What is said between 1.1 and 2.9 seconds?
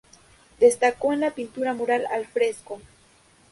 en la pintura mural al fresco.